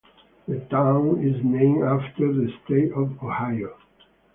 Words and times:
The 0.47 0.59
town 0.61 1.21
is 1.23 1.39
named 1.45 1.83
after 1.83 2.33
the 2.33 2.49
state 2.65 2.91
of 2.93 3.21
Ohio. 3.21 3.75